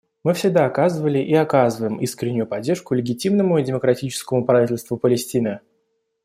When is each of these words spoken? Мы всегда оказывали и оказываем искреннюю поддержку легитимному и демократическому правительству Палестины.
Мы 0.23 0.33
всегда 0.33 0.65
оказывали 0.65 1.19
и 1.19 1.35
оказываем 1.35 1.97
искреннюю 1.99 2.47
поддержку 2.47 2.95
легитимному 2.95 3.59
и 3.59 3.63
демократическому 3.63 4.47
правительству 4.47 4.97
Палестины. 4.97 5.59